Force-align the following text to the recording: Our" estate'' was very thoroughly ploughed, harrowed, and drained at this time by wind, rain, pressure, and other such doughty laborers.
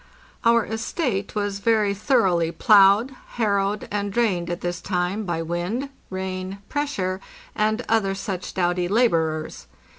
Our" 0.43 0.65
estate'' 0.67 1.35
was 1.35 1.59
very 1.59 1.93
thoroughly 1.93 2.51
ploughed, 2.51 3.11
harrowed, 3.33 3.87
and 3.91 4.11
drained 4.11 4.49
at 4.49 4.61
this 4.61 4.81
time 4.81 5.25
by 5.25 5.43
wind, 5.43 5.89
rain, 6.09 6.57
pressure, 6.69 7.21
and 7.53 7.85
other 7.87 8.15
such 8.15 8.55
doughty 8.55 8.87
laborers. 8.87 9.67